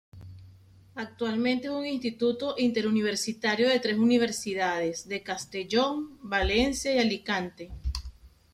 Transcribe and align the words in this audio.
Actualmente 0.95 1.67
es 1.67 1.73
un 1.73 1.85
instituto 1.85 2.55
interuniversitario 2.57 3.69
de 3.69 3.79
tres 3.79 3.99
universidades 3.99 5.07
de 5.07 5.21
Castellón, 5.21 6.17
Valencia 6.27 6.95
y 6.95 6.97
Alicante. 6.97 7.69